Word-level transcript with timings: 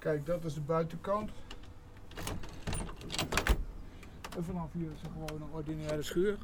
Kijk, 0.00 0.26
dat 0.26 0.44
is 0.44 0.54
de 0.54 0.60
buitenkant. 0.60 1.30
En 4.36 4.44
vanaf 4.44 4.68
hier 4.72 4.88
is 4.94 5.02
er 5.02 5.08
gewoon 5.12 5.42
een 5.42 5.54
ordinaire 5.54 6.02
schuur. 6.02 6.36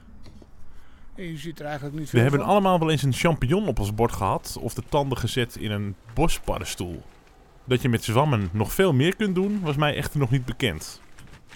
En 1.15 1.25
je 1.25 1.37
ziet 1.37 1.58
er 1.58 1.66
eigenlijk 1.66 1.98
niet 1.98 2.08
veel 2.08 2.21
We 2.21 2.29
hebben 2.29 2.46
allemaal 2.46 2.79
wel 2.79 2.90
eens 2.90 3.03
een 3.03 3.12
champignon 3.12 3.66
op 3.66 3.79
ons 3.79 3.95
bord 3.95 4.12
gehad 4.12 4.58
of 4.61 4.74
de 4.74 4.82
tanden 4.88 5.19
gezet 5.19 5.56
in 5.56 5.71
een 5.71 5.95
bospaddenstoel. 6.14 7.03
Dat 7.64 7.82
je 7.82 7.88
met 7.88 8.04
zwammen 8.04 8.48
nog 8.53 8.72
veel 8.72 8.92
meer 8.92 9.16
kunt 9.16 9.34
doen, 9.34 9.61
was 9.61 9.77
mij 9.77 9.96
echter 9.96 10.18
nog 10.18 10.30
niet 10.30 10.45
bekend. 10.45 11.00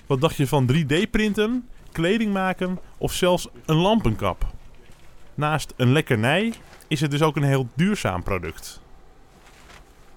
Wat 0.07 0.21
dacht 0.21 0.37
je 0.37 0.46
van 0.46 0.71
3D-printen, 0.73 1.69
kleding 1.93 2.32
maken 2.32 2.79
of 2.98 3.12
zelfs 3.12 3.48
een 3.67 3.77
lampenkap? 3.77 4.46
Naast 5.35 5.75
een 5.77 5.93
lekkernij 5.93 6.53
is 6.89 7.01
het 7.01 7.11
dus 7.11 7.23
ook 7.23 7.37
een 7.37 7.43
heel 7.43 7.69
duurzaam 7.75 8.23
product. 8.23 8.80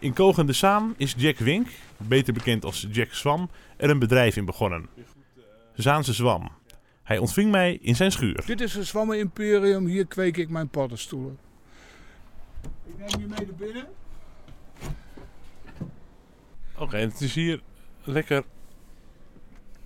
In 0.04 0.14
Kogende 0.14 0.54
Zaan 0.54 0.94
is 0.98 1.14
Jack 1.18 1.38
Wink, 1.38 1.68
beter 1.98 2.34
bekend 2.34 2.66
als 2.66 2.88
Jack 2.92 3.14
Zwam, 3.14 3.50
er 3.78 3.90
een 3.90 4.00
bedrijf 4.00 4.36
in 4.36 4.46
begonnen. 4.46 4.90
Zaanse 5.74 6.14
Zwam. 6.14 6.52
Hij 7.04 7.18
ontving 7.18 7.52
mij 7.52 7.78
in 7.82 7.96
zijn 7.96 8.12
schuur. 8.12 8.44
Dit 8.46 8.62
is 8.62 8.76
een 8.76 8.86
Zwammen 8.86 9.20
Imperium. 9.20 9.86
Hier 9.86 10.08
kweek 10.08 10.38
ik 10.38 10.50
mijn 10.50 10.70
paddenstoelen. 10.70 11.38
Ik 12.86 12.98
neem 12.98 13.10
je 13.10 13.18
mee 13.18 13.28
naar 13.28 13.56
binnen. 13.58 13.88
Oké, 16.78 16.98
en 16.98 17.10
het 17.10 17.22
is 17.22 17.34
hier 17.34 17.62
lekker 18.04 18.44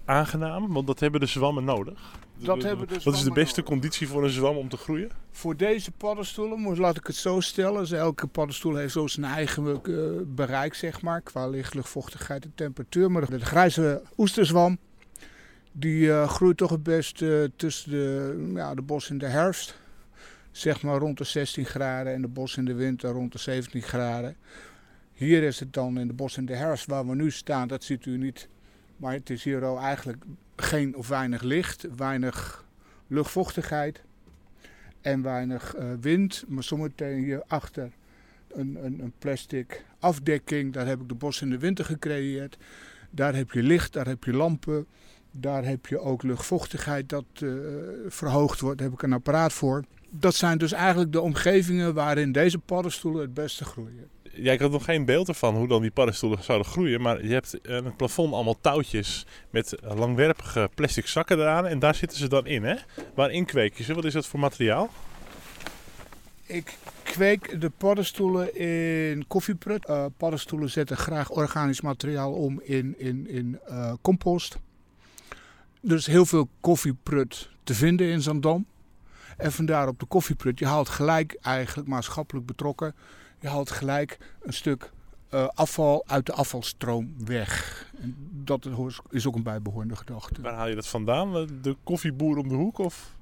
aangenaam, 0.06 0.74
want 0.74 0.88
dat 0.88 1.00
hebben 1.00 1.20
de 1.20 1.26
zwammen 1.26 1.64
nodig. 1.64 2.20
Dat 2.40 2.64
hebben 2.64 2.88
de 2.88 3.00
Wat 3.04 3.14
is 3.14 3.24
de 3.24 3.32
beste 3.32 3.60
nodig. 3.60 3.64
conditie 3.64 4.08
voor 4.08 4.24
een 4.24 4.30
zwam 4.30 4.58
om 4.58 4.70
te 4.70 4.78
groeien? 4.78 5.10
Voor 5.32 5.58
deze 5.58 5.92
paddenstoelen, 5.92 6.78
laat 6.78 6.98
ik 6.98 7.08
het 7.08 7.16
zo 7.16 7.40
stellen. 7.40 7.80
Dus 7.80 7.92
elke 7.92 8.28
paddenstoel 8.28 8.76
heeft 8.76 8.94
zo 8.94 9.08
zijn 9.08 9.26
eigen 9.26 9.82
eh, 9.84 9.94
bereik, 10.26 10.74
zeg 10.74 11.02
maar. 11.02 11.22
Qua 11.22 11.48
licht, 11.48 11.74
luchtvochtigheid 11.74 12.44
en 12.44 12.52
temperatuur. 12.56 13.12
Maar 13.12 13.30
de 13.30 13.40
grijze 13.40 14.02
oesterzwam, 14.18 14.78
die 15.72 16.12
eh, 16.12 16.30
groeit 16.30 16.58
toch 16.58 16.70
het 16.70 16.84
best 16.84 17.22
eh, 17.22 17.44
tussen 17.56 17.92
de, 17.92 18.52
ja, 18.54 18.76
de 18.76 18.82
bos 18.82 19.10
in 19.10 19.18
de 19.18 19.28
herfst. 19.28 19.76
Zeg 20.52 20.82
maar 20.82 21.00
rond 21.00 21.18
de 21.18 21.24
16 21.24 21.66
graden 21.66 22.14
en 22.14 22.22
de 22.22 22.28
bos 22.28 22.58
in 22.58 22.66
de 22.66 22.74
winter 22.74 23.10
rond 23.10 23.32
de 23.32 23.38
17 23.38 23.82
graden. 23.82 24.36
Hier 25.14 25.44
is 25.44 25.60
het 25.60 25.74
dan 25.74 26.00
in 26.00 26.08
de 26.08 26.14
bos 26.14 26.38
in 26.38 26.46
de 26.46 26.56
herfst 26.56 26.86
waar 26.86 27.08
we 27.08 27.16
nu 27.16 27.32
staan, 27.32 27.68
dat 27.68 27.84
ziet 27.84 28.06
u 28.06 28.18
niet. 28.18 28.48
Maar 28.98 29.14
het 29.14 29.30
is 29.30 29.44
hier 29.44 29.66
al 29.66 29.80
eigenlijk 29.80 30.24
geen 30.56 30.96
of 30.96 31.08
weinig 31.08 31.42
licht, 31.42 31.88
weinig 31.96 32.66
luchtvochtigheid 33.08 34.04
en 35.02 35.22
weinig 35.22 35.76
eh, 35.76 35.86
wind. 36.02 36.44
Maar 36.48 36.64
zometeen 36.64 37.24
hierachter 37.24 37.92
een, 38.48 38.78
een, 38.86 39.00
een 39.00 39.14
plastic 39.18 39.86
afdekking. 40.00 40.74
Daar 40.74 40.88
heb 40.88 41.02
ik 41.02 41.08
de 41.08 41.16
bos 41.16 41.42
in 41.42 41.50
de 41.50 41.58
winter 41.58 41.86
gecreëerd. 41.86 42.58
Daar 43.10 43.36
heb 43.36 43.52
je 43.52 43.64
licht, 43.64 43.94
daar 43.94 44.08
heb 44.08 44.24
je 44.24 44.34
lampen. 44.34 44.88
Daar 45.32 45.66
heb 45.66 45.86
je 45.86 46.00
ook 46.00 46.24
luchtvochtigheid 46.24 47.10
dat 47.10 47.26
eh, 47.34 47.50
verhoogd 48.08 48.60
wordt. 48.60 48.78
Daar 48.78 48.88
heb 48.88 48.98
ik 48.98 49.04
een 49.04 49.14
apparaat 49.14 49.54
voor. 49.54 49.84
Dat 50.10 50.36
zijn 50.36 50.58
dus 50.58 50.72
eigenlijk 50.72 51.12
de 51.12 51.22
omgevingen 51.22 51.94
waarin 51.94 52.32
deze 52.32 52.60
paddenstoelen 52.60 53.22
het 53.22 53.34
beste 53.34 53.66
groeien. 53.66 54.08
Ja, 54.40 54.52
ik 54.52 54.60
had 54.60 54.72
nog 54.72 54.84
geen 54.84 55.06
beeld 55.06 55.28
ervan 55.28 55.56
hoe 55.56 55.68
dan 55.68 55.82
die 55.82 55.92
paddenstoelen 55.92 56.44
zouden 56.44 56.68
groeien. 56.68 57.02
Maar 57.02 57.26
je 57.26 57.34
hebt 57.34 57.60
aan 57.70 57.86
het 57.86 57.98
plafond 57.98 58.34
allemaal 58.34 58.60
touwtjes 58.62 59.26
met 59.50 59.76
langwerpige 59.82 60.70
plastic 60.76 61.08
zakken 61.08 61.40
eraan. 61.40 61.66
En 61.66 61.80
daar 61.80 61.96
zitten 61.96 62.18
ze 62.18 62.28
dan 62.28 62.46
in, 62.46 62.64
hè? 62.64 62.76
Waarin 63.16 63.46
kweek 63.46 63.78
je 63.78 63.84
ze? 63.84 63.94
Wat 63.94 64.06
is 64.06 64.14
dat 64.14 64.28
voor 64.28 64.40
materiaal? 64.40 64.90
Ik 66.46 66.78
kweek 67.04 67.62
de 67.62 67.70
paddenstoelen 67.70 68.56
in 68.56 69.28
koffieprut. 69.28 69.86
Eh, 69.86 70.06
paddenstoelen 70.18 70.70
zetten 70.70 70.98
graag 70.98 71.30
organisch 71.30 71.82
materiaal 71.82 72.34
om 72.34 72.62
in, 72.64 72.96
in, 72.98 73.28
in 73.30 73.60
eh, 73.66 73.94
compost. 74.02 74.58
Er 75.88 75.96
is 75.96 76.08
heel 76.08 76.26
veel 76.26 76.50
koffieprut 76.62 77.50
te 77.64 77.74
vinden 77.74 78.08
in 78.08 78.22
Zandam. 78.22 78.66
En 79.38 79.52
vandaar 79.52 79.88
op 79.88 80.00
de 80.00 80.06
koffieprut, 80.06 80.60
je 80.60 80.66
haalt 80.66 80.90
gelijk 80.90 81.38
eigenlijk 81.42 81.88
maatschappelijk 81.88 82.46
betrokken. 82.46 82.96
Je 83.40 83.48
haalt 83.48 83.72
gelijk 83.72 84.18
een 84.42 84.54
stuk 84.54 84.92
eh, 85.30 85.48
afval 85.48 86.04
uit 86.08 86.26
de 86.26 86.34
afvalstroom 86.34 87.14
weg. 87.26 87.86
En 88.02 88.16
dat 88.32 88.70
is 89.10 89.28
ook 89.28 89.36
een 89.36 89.44
bijbehorende 89.44 89.96
gedachte. 89.96 90.42
Waar 90.42 90.54
haal 90.54 90.68
je 90.68 90.76
dat 90.76 90.88
vandaan? 90.88 91.48
De 91.62 91.76
koffieboer 91.84 92.38
om 92.38 92.48
de 92.48 92.56
hoek? 92.56 92.78
Of? 92.78 93.16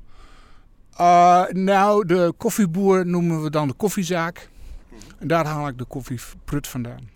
Uh, 1.00 1.46
nou, 1.46 2.06
de 2.06 2.34
koffieboer 2.38 3.06
noemen 3.06 3.44
we 3.44 3.50
dan 3.50 3.68
de 3.68 3.74
koffiezaak. 3.74 4.50
En 5.18 5.28
daar 5.28 5.46
haal 5.46 5.68
ik 5.68 5.78
de 5.78 5.86
koffieprut 5.86 6.68
vandaan. 6.68 7.10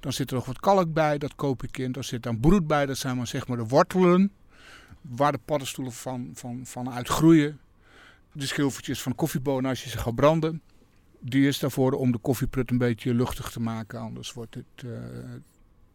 Dan 0.00 0.12
zit 0.12 0.30
er 0.30 0.36
nog 0.36 0.46
wat 0.46 0.60
kalk 0.60 0.92
bij, 0.92 1.18
dat 1.18 1.34
koop 1.34 1.62
ik 1.62 1.78
in. 1.78 1.92
Daar 1.92 2.04
zit 2.04 2.22
dan 2.22 2.40
broed 2.40 2.66
bij, 2.66 2.86
dat 2.86 2.96
zijn 2.96 3.16
maar, 3.16 3.26
zeg 3.26 3.46
maar 3.48 3.56
de 3.56 3.66
wortelen. 3.66 4.32
Waar 5.00 5.32
de 5.32 5.40
paddenstoelen 5.44 5.92
van, 5.92 6.30
van, 6.34 6.60
van 6.64 6.90
uitgroeien. 6.90 7.60
De 8.32 8.46
schilfertjes 8.46 9.02
van 9.02 9.14
koffiebonen 9.14 9.70
als 9.70 9.84
je 9.84 9.90
ze 9.90 9.98
gaat 9.98 10.14
branden. 10.14 10.62
Die 11.20 11.46
is 11.46 11.58
daarvoor 11.58 11.92
om 11.92 12.12
de 12.12 12.18
koffieprut 12.18 12.70
een 12.70 12.78
beetje 12.78 13.14
luchtig 13.14 13.50
te 13.50 13.60
maken. 13.60 14.00
Anders 14.00 14.32
wordt 14.32 14.54
het 14.54 14.84
uh, 14.84 14.98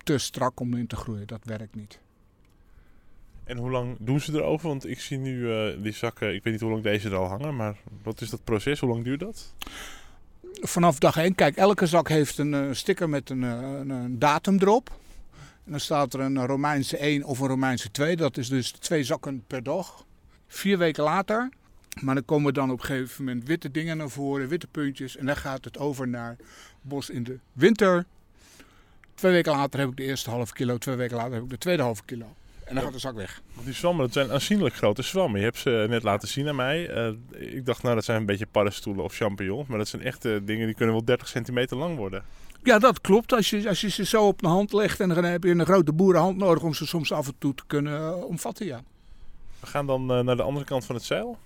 te 0.04 0.18
strak 0.18 0.60
om 0.60 0.74
in 0.74 0.88
te 0.88 0.96
groeien. 0.96 1.28
Dat 1.28 1.44
werkt 1.44 1.76
niet. 1.76 2.00
En 3.44 3.58
hoe 3.58 3.72
lang 3.72 3.98
doen 4.00 4.20
ze 4.20 4.34
erover? 4.34 4.68
Want 4.68 4.88
ik 4.88 5.00
zie 5.00 5.18
nu 5.18 5.38
uh, 5.38 5.84
die 5.84 5.92
zakken, 5.92 6.36
ik 6.36 6.44
weet 6.44 6.54
niet 6.54 6.62
hoe 6.62 6.72
lang 6.72 6.84
deze 6.84 7.10
er 7.10 7.16
al 7.16 7.28
hangen, 7.28 7.56
maar 7.56 7.76
wat 8.04 8.22
is 8.22 8.30
dat 8.30 8.44
proces? 8.44 8.80
Hoe 8.80 8.90
lang 8.90 9.04
duurt 9.04 9.20
dat? 9.20 9.54
Vanaf 10.62 11.00
dag 11.00 11.18
1, 11.18 11.36
kijk, 11.36 11.56
elke 11.56 11.86
zak 11.86 12.10
heeft 12.10 12.38
een 12.38 12.54
uh, 12.54 12.68
sticker 12.72 13.10
met 13.10 13.30
een, 13.30 13.42
een, 13.42 13.90
een, 13.90 14.20
datum 14.20 14.58
erop. 14.60 14.90
En 15.66 15.72
dan 15.72 15.80
staat 15.80 16.14
er 16.14 16.20
een 16.20 16.46
Romeinse 16.46 16.98
1 16.98 17.24
of 17.24 17.40
een 17.40 17.48
Romeinse 17.48 17.92
2. 17.92 18.16
Dat 18.16 18.38
is 18.38 18.50
dus 18.50 18.72
twee 18.72 19.04
zakken 19.04 19.44
per 19.48 19.64
dag. 19.64 20.06
Vier 20.48 20.78
weken 20.78 21.04
later, 21.04 21.50
maar 22.02 22.16
dan 22.16 22.26
komen 22.26 22.54
dan 22.54 22.72
op 22.72 22.80
een 22.80 22.86
gegeven 22.86 23.24
moment 23.24 23.48
witte 23.48 23.72
dingen 23.72 23.98
naar 23.98 24.10
voren, 24.10 24.48
witte 24.48 24.68
puntjes. 24.68 25.18
En 25.18 25.26
dan 25.26 25.36
gaat 25.36 25.66
het 25.66 25.78
over 25.78 26.08
naar 26.08 26.36
bos 26.82 27.10
in 27.10 27.24
de 27.24 27.40
winter. 27.54 28.06
Twee 29.16 29.32
weken 29.32 29.52
later 29.52 29.80
heb 29.80 29.90
ik 29.90 29.98
de 29.98 30.04
eerste 30.04 30.30
halve 30.30 30.54
kilo, 30.54 30.78
twee 30.78 30.96
weken 30.96 31.18
later 31.18 31.34
heb 31.34 31.44
ik 31.44 31.50
de 31.50 31.58
tweede 31.58 31.84
halve 31.84 32.04
kilo. 32.06 32.36
En 32.66 32.76
dan 32.76 32.84
gaat 32.84 32.94
de 32.94 33.00
zak 33.00 33.16
weg. 33.16 33.42
Die 33.64 33.74
zwammen, 33.74 34.06
dat 34.06 34.14
zijn 34.14 34.32
aanzienlijk 34.32 34.76
grote 34.76 35.02
zwammen. 35.02 35.40
Je 35.40 35.46
hebt 35.46 35.58
ze 35.58 35.86
net 35.90 36.04
laten 36.04 36.28
zien 36.28 36.48
aan 36.48 36.56
mij. 36.56 37.08
Uh, 37.08 37.14
ik 37.54 37.66
dacht, 37.66 37.84
nou, 37.84 37.96
dat 37.96 38.04
zijn 38.04 38.20
een 38.20 38.26
beetje 38.26 38.46
paddenstoelen 38.46 39.04
of 39.04 39.16
champignons. 39.16 39.68
Maar 39.68 39.78
dat 39.78 39.88
zijn 39.88 40.02
echte 40.02 40.42
dingen 40.44 40.66
die 40.66 40.76
kunnen 40.76 40.96
wel 40.96 41.06
30 41.06 41.28
centimeter 41.28 41.78
lang 41.78 41.98
worden. 41.98 42.24
Ja, 42.64 42.80
dat 42.80 43.02
klopt. 43.02 43.34
Als 43.34 43.50
je, 43.50 43.68
als 43.68 43.82
je 43.82 43.90
ze 43.90 44.06
zo 44.06 44.28
op 44.28 44.42
de 44.42 44.48
hand 44.48 44.74
legt, 44.74 45.00
en 45.00 45.10
dan 45.10 45.24
heb 45.24 45.44
je 45.44 45.50
een 45.50 45.66
grote 45.66 45.94
boerenhand 45.94 46.38
nodig 46.38 46.64
om 46.64 46.74
ze 46.74 46.86
soms 46.86 47.12
af 47.12 47.28
en 47.28 47.36
toe 47.38 47.54
te 47.54 47.64
kunnen 47.68 48.02
uh, 48.02 48.24
omvatten, 48.24 48.66
ja. 48.66 48.84
We 49.60 49.68
gaan 49.68 49.86
dan 49.86 50.18
uh, 50.18 50.20
naar 50.20 50.36
de 50.36 50.44
andere 50.44 50.66
kant 50.66 50.86
van 50.86 50.96
het 50.96 51.04
zeil. 51.04 51.38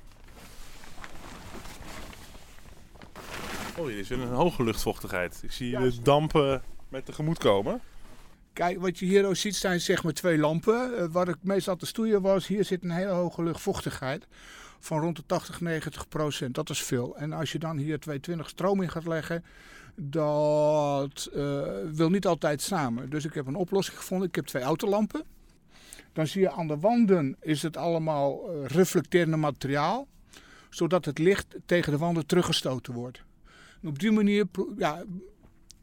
Oh, 3.79 3.85
hier 3.85 3.97
is 3.97 4.09
een 4.09 4.27
hoge 4.27 4.63
luchtvochtigheid. 4.63 5.39
Ik 5.43 5.51
zie 5.51 5.77
de 5.77 6.01
dampen 6.01 6.61
met 6.89 7.05
tegemoet 7.05 7.38
komen. 7.38 7.81
Kijk, 8.53 8.79
wat 8.79 8.99
je 8.99 9.05
hier 9.05 9.25
ook 9.25 9.35
ziet 9.35 9.55
zijn 9.55 9.81
zeg 9.81 10.03
maar 10.03 10.13
twee 10.13 10.38
lampen. 10.38 10.91
Uh, 10.91 11.05
waar 11.11 11.27
ik 11.27 11.35
meestal 11.41 11.75
te 11.75 11.85
stoeien 11.85 12.21
was, 12.21 12.47
hier 12.47 12.66
zit 12.66 12.83
een 12.83 12.91
hele 12.91 13.11
hoge 13.11 13.43
luchtvochtigheid 13.43 14.27
van 14.79 14.99
rond 14.99 15.16
de 15.16 15.23
80, 15.25 15.61
90 15.61 16.07
procent. 16.07 16.55
Dat 16.55 16.69
is 16.69 16.83
veel. 16.83 17.17
En 17.17 17.33
als 17.33 17.51
je 17.51 17.59
dan 17.59 17.77
hier 17.77 17.99
220 17.99 18.49
stroom 18.49 18.81
in 18.81 18.89
gaat 18.89 19.07
leggen, 19.07 19.45
dat 19.95 21.29
uh, 21.35 21.61
wil 21.91 22.09
niet 22.09 22.25
altijd 22.25 22.61
samen. 22.61 23.09
Dus 23.09 23.25
ik 23.25 23.33
heb 23.33 23.47
een 23.47 23.55
oplossing 23.55 23.97
gevonden. 23.97 24.27
Ik 24.27 24.35
heb 24.35 24.45
twee 24.45 24.63
autolampen. 24.63 25.23
Dan 26.13 26.27
zie 26.27 26.41
je 26.41 26.51
aan 26.51 26.67
de 26.67 26.79
wanden 26.79 27.35
is 27.41 27.61
het 27.61 27.77
allemaal 27.77 28.55
uh, 28.55 28.66
reflecterende 28.66 29.37
materiaal, 29.37 30.07
zodat 30.69 31.05
het 31.05 31.17
licht 31.17 31.55
tegen 31.66 31.91
de 31.91 31.97
wanden 31.97 32.25
teruggestoten 32.25 32.93
wordt. 32.93 33.25
En 33.81 33.88
op 33.88 33.99
die 33.99 34.11
manier 34.11 34.45
ja, 34.77 35.03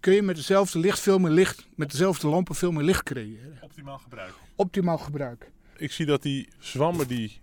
kun 0.01 0.15
je 0.15 0.23
met 0.23 0.37
hetzelfde 0.37 0.79
licht 0.79 1.01
veel 1.01 1.19
meer 1.19 1.31
licht, 1.31 1.67
met 1.75 1.91
dezelfde 1.91 2.29
lampen 2.29 2.55
veel 2.55 2.73
meer 2.73 2.85
licht 2.85 3.03
creëren. 3.03 3.59
Optimaal 3.61 3.99
gebruik. 3.99 4.33
Optimaal 4.55 4.99
gebruik. 4.99 5.51
Ik 5.77 5.93
zie 5.93 6.07
dat 6.07 6.23
die 6.23 6.49
zwammen 6.59 7.09
die 7.09 7.41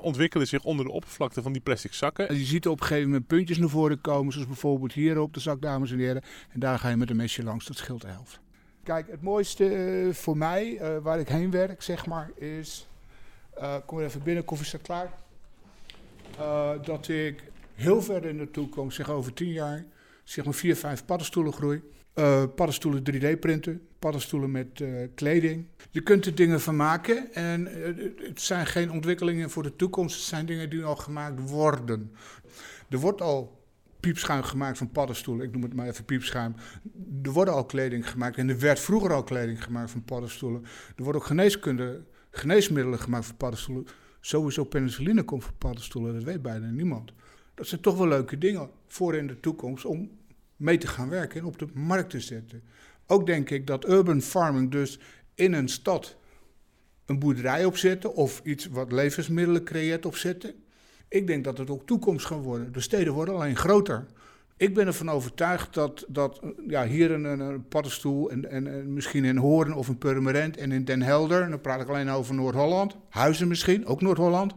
ontwikkelen 0.00 0.46
zich 0.46 0.64
onder 0.64 0.84
de 0.84 0.92
oppervlakte 0.92 1.42
van 1.42 1.52
die 1.52 1.62
plastic 1.62 1.92
zakken. 1.92 2.28
En 2.28 2.38
je 2.38 2.44
ziet 2.44 2.66
op 2.68 2.80
een 2.80 2.86
gegeven 2.86 3.08
moment 3.08 3.26
puntjes 3.26 3.58
naar 3.58 3.68
voren 3.68 4.00
komen, 4.00 4.32
zoals 4.32 4.46
bijvoorbeeld 4.46 4.92
hier 4.92 5.20
op 5.20 5.34
de 5.34 5.40
zak, 5.40 5.62
dames 5.62 5.90
en 5.90 5.98
heren. 5.98 6.22
En 6.48 6.60
daar 6.60 6.78
ga 6.78 6.88
je 6.88 6.96
met 6.96 7.10
een 7.10 7.16
mesje 7.16 7.42
langs, 7.42 7.66
dat 7.66 7.76
scheelt 7.76 8.00
de 8.00 8.06
helft. 8.06 8.40
Kijk, 8.82 9.10
het 9.10 9.22
mooiste 9.22 9.64
uh, 9.64 10.12
voor 10.14 10.36
mij, 10.36 10.80
uh, 10.80 10.98
waar 10.98 11.18
ik 11.18 11.28
heen 11.28 11.50
werk, 11.50 11.82
zeg 11.82 12.06
maar, 12.06 12.30
is... 12.36 12.88
Uh, 13.58 13.76
kom 13.86 13.98
er 13.98 14.04
even 14.04 14.22
binnen, 14.22 14.44
koffie 14.44 14.66
staat 14.66 14.82
klaar. 14.82 15.12
dat 16.84 17.08
ik 17.08 17.42
heel 17.74 18.02
ver 18.02 18.24
in 18.24 18.38
de 18.38 18.50
toekomst, 18.50 18.96
zeg 18.96 19.10
over 19.10 19.32
tien 19.32 19.52
jaar, 19.52 19.84
zeg 20.24 20.44
maar 20.44 20.54
vier, 20.54 20.76
vijf 20.76 21.04
paddenstoelen 21.04 21.52
groei. 21.52 21.82
Paddenstoelen 22.54 23.02
3D 23.12 23.38
printen, 23.40 23.80
paddenstoelen 23.98 24.50
met 24.50 24.80
uh, 24.80 25.08
kleding. 25.14 25.66
Je 25.90 26.00
kunt 26.00 26.26
er 26.26 26.34
dingen 26.34 26.60
van 26.60 26.76
maken 26.76 27.32
en 27.32 27.68
uh, 27.68 28.26
het 28.28 28.40
zijn 28.40 28.66
geen 28.66 28.90
ontwikkelingen 28.90 29.50
voor 29.50 29.62
de 29.62 29.76
toekomst, 29.76 30.16
het 30.16 30.24
zijn 30.24 30.46
dingen 30.46 30.70
die 30.70 30.84
al 30.84 30.96
gemaakt 30.96 31.50
worden. 31.50 32.12
Er 32.88 32.98
wordt 32.98 33.20
al 33.20 33.64
piepschuim 34.00 34.42
gemaakt 34.42 34.78
van 34.78 34.90
paddenstoelen. 34.90 35.46
Ik 35.46 35.52
noem 35.52 35.62
het 35.62 35.74
maar 35.74 35.86
even 35.86 36.04
piepschuim. 36.04 36.54
Er 37.22 37.30
worden 37.30 37.54
al 37.54 37.64
kleding 37.64 38.10
gemaakt 38.10 38.36
en 38.36 38.48
er 38.48 38.58
werd 38.58 38.80
vroeger 38.80 39.12
al 39.12 39.22
kleding 39.22 39.64
gemaakt 39.64 39.90
van 39.90 40.04
paddenstoelen. 40.04 40.62
Er 40.96 41.02
worden 41.02 41.20
ook 41.20 41.26
geneeskunde, 41.26 42.04
geneesmiddelen 42.30 42.98
gemaakt 42.98 43.26
van 43.26 43.36
paddenstoelen. 43.36 43.86
Sowieso 44.20 44.64
penicilline 44.64 45.22
komt 45.22 45.44
van 45.44 45.54
paddenstoelen, 45.58 46.14
dat 46.14 46.22
weet 46.22 46.42
bijna 46.42 46.70
niemand. 46.70 47.12
Dat 47.54 47.66
zijn 47.66 47.80
toch 47.80 47.96
wel 47.96 48.08
leuke 48.08 48.38
dingen 48.38 48.70
voor 48.86 49.14
in 49.14 49.26
de 49.26 49.40
toekomst 49.40 49.84
om 49.84 50.10
mee 50.56 50.78
te 50.78 50.86
gaan 50.86 51.08
werken 51.08 51.40
en 51.40 51.46
op 51.46 51.58
de 51.58 51.66
markt 51.74 52.10
te 52.10 52.20
zetten. 52.20 52.62
Ook 53.06 53.26
denk 53.26 53.50
ik 53.50 53.66
dat 53.66 53.88
urban 53.88 54.20
farming 54.20 54.70
dus 54.70 54.98
in 55.34 55.52
een 55.52 55.68
stad 55.68 56.16
een 57.06 57.18
boerderij 57.18 57.64
opzetten 57.64 58.14
of 58.14 58.40
iets 58.44 58.66
wat 58.66 58.92
levensmiddelen 58.92 59.64
creëert 59.64 60.06
opzetten. 60.06 60.54
Ik 61.08 61.26
denk 61.26 61.44
dat 61.44 61.58
het 61.58 61.70
ook 61.70 61.86
toekomst 61.86 62.26
gaat 62.26 62.42
worden. 62.42 62.72
De 62.72 62.80
steden 62.80 63.12
worden 63.12 63.34
alleen 63.34 63.56
groter. 63.56 64.06
Ik 64.56 64.74
ben 64.74 64.86
ervan 64.86 65.10
overtuigd 65.10 65.74
dat, 65.74 66.04
dat 66.08 66.40
ja, 66.68 66.86
hier 66.86 67.10
een, 67.10 67.24
een 67.24 67.68
paddenstoel 67.68 68.30
en, 68.30 68.50
en, 68.50 68.66
en, 68.66 68.92
misschien 68.92 69.24
in 69.24 69.36
Hoorn 69.36 69.74
of 69.74 69.88
in 69.88 69.98
Purmerend 69.98 70.56
en 70.56 70.72
in 70.72 70.84
Den 70.84 71.02
Helder, 71.02 71.42
en 71.42 71.50
dan 71.50 71.60
praat 71.60 71.80
ik 71.80 71.88
alleen 71.88 72.08
over 72.08 72.34
Noord-Holland, 72.34 72.96
Huizen 73.08 73.48
misschien, 73.48 73.86
ook 73.86 74.00
Noord-Holland. 74.00 74.54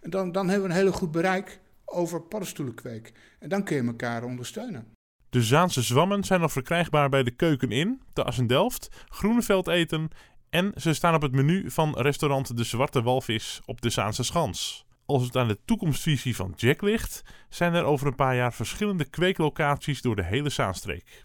Dan, 0.00 0.32
dan 0.32 0.48
hebben 0.48 0.68
we 0.68 0.74
een 0.74 0.80
heel 0.80 0.92
goed 0.92 1.10
bereik 1.10 1.60
over 1.94 2.22
paddenstoelenkweek. 2.22 3.12
En 3.38 3.48
dan 3.48 3.64
kun 3.64 3.76
je 3.76 3.82
elkaar 3.82 4.24
ondersteunen. 4.24 4.92
De 5.30 5.42
Zaanse 5.42 5.82
zwammen 5.82 6.24
zijn 6.24 6.40
nog 6.40 6.52
verkrijgbaar 6.52 7.08
bij 7.08 7.22
de 7.22 7.30
Keuken 7.30 7.70
in, 7.70 8.02
te 8.12 8.24
Assendelft, 8.24 9.04
Groeneveld 9.08 9.68
eten 9.68 10.08
en 10.50 10.72
ze 10.76 10.94
staan 10.94 11.14
op 11.14 11.22
het 11.22 11.32
menu 11.32 11.70
van 11.70 11.98
restaurant 11.98 12.56
De 12.56 12.64
Zwarte 12.64 13.02
Walvis 13.02 13.60
op 13.64 13.80
de 13.80 13.90
Zaanse 13.90 14.22
Schans. 14.22 14.86
Als 15.06 15.22
het 15.22 15.36
aan 15.36 15.48
de 15.48 15.58
toekomstvisie 15.64 16.36
van 16.36 16.52
Jack 16.56 16.82
ligt, 16.82 17.22
zijn 17.48 17.74
er 17.74 17.84
over 17.84 18.06
een 18.06 18.14
paar 18.14 18.36
jaar 18.36 18.52
verschillende 18.52 19.04
kweeklocaties 19.04 20.02
door 20.02 20.16
de 20.16 20.24
hele 20.24 20.50
Zaanstreek. 20.50 21.24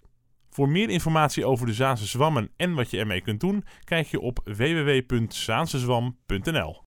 Voor 0.50 0.68
meer 0.68 0.88
informatie 0.88 1.46
over 1.46 1.66
de 1.66 1.74
Zaanse 1.74 2.06
zwammen 2.06 2.50
en 2.56 2.74
wat 2.74 2.90
je 2.90 2.98
ermee 2.98 3.20
kunt 3.20 3.40
doen, 3.40 3.64
kijk 3.84 4.06
je 4.06 4.20
op 4.20 4.40
www.zaansezwam.nl. 4.44 6.89